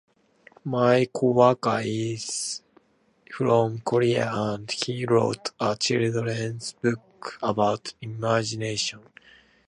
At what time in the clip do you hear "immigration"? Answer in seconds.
8.01-9.01